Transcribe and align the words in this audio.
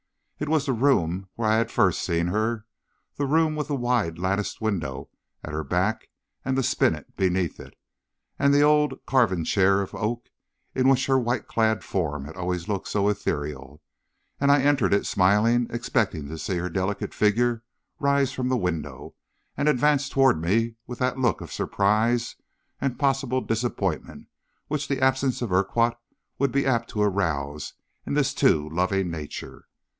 It 0.39 0.49
was 0.49 0.65
the 0.65 0.73
room 0.73 1.29
where 1.35 1.51
first 1.67 2.09
I 2.09 2.13
had 2.13 2.17
seen 2.21 2.27
her, 2.33 2.65
the 3.17 3.27
room 3.27 3.55
with 3.55 3.67
the 3.67 3.75
wide 3.75 4.17
latticed 4.17 4.59
window 4.59 5.09
at 5.43 5.53
the 5.53 5.63
back, 5.63 6.09
and 6.43 6.57
the 6.57 6.63
spinet 6.63 7.15
beneath 7.15 7.59
it, 7.59 7.75
and 8.39 8.51
the 8.51 8.63
old 8.63 8.95
carven 9.05 9.45
chair 9.45 9.79
of 9.83 9.93
oak 9.93 10.31
in 10.73 10.87
which 10.89 11.05
her 11.05 11.19
white 11.19 11.47
clad 11.47 11.83
form 11.83 12.25
had 12.25 12.35
always 12.35 12.67
looked 12.67 12.87
so 12.87 13.07
ethereal; 13.09 13.83
and 14.39 14.51
I 14.51 14.63
entered 14.63 14.91
it 14.95 15.05
smiling, 15.05 15.67
expecting 15.69 16.27
to 16.29 16.39
see 16.39 16.57
her 16.57 16.69
delicate 16.71 17.13
figure 17.13 17.61
rise 17.99 18.31
from 18.31 18.49
the 18.49 18.57
window, 18.57 19.13
and 19.55 19.69
advance 19.69 20.09
toward 20.09 20.41
me 20.41 20.73
with 20.87 20.97
that 20.97 21.19
look 21.19 21.41
of 21.41 21.51
surprise 21.53 22.35
and 22.79 22.97
possible 22.97 23.41
disappointment 23.41 24.27
which 24.67 24.87
the 24.87 25.03
absence 25.03 25.43
of 25.43 25.51
Urquhart 25.51 25.95
would 26.39 26.51
be 26.51 26.65
apt 26.65 26.89
to 26.89 27.03
arouse 27.03 27.73
in 28.07 28.15
this 28.15 28.33
too 28.33 28.67
loving 28.71 29.11
nature. 29.11 29.67